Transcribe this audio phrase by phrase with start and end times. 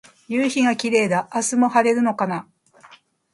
[0.27, 1.29] 夕陽がキレイだ。
[1.31, 2.47] 明日も晴れるのかな。